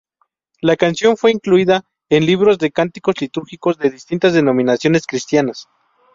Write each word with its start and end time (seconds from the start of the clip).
La 0.61 0.77
canción 0.77 1.15
fue 1.15 1.29
incluida 1.29 1.83
en 2.09 2.25
libros 2.25 2.57
de 2.57 2.71
cánticos 2.71 3.21
litúrgicos 3.21 3.77
de 3.77 3.91
distintas 3.91 4.33
denominaciones 4.33 5.05
cristianas. 5.05 5.67